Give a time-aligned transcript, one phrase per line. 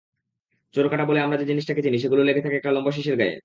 [0.75, 3.35] চোরকাঁটা বলে আমরা যে জিনিসটাকে চিনি, সেগুলো লেগে থাকে একটা লম্বা শীষের গায়ে।